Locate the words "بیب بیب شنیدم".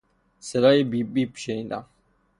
0.83-1.85